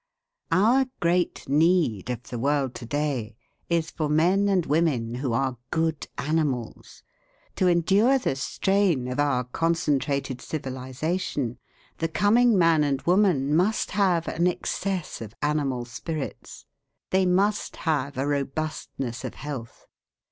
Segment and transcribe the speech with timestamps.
[0.51, 3.35] Our great need of the world to day
[3.69, 7.03] is for men and women who are good animals.
[7.57, 11.59] To endure the strain of our concentrated civilization,
[11.99, 16.65] the coming man and woman must have an excess of animal spirits.
[17.11, 19.85] They must have a robustness of health.